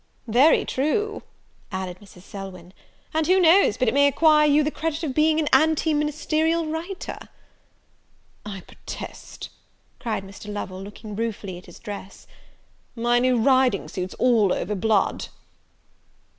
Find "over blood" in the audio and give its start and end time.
14.51-15.27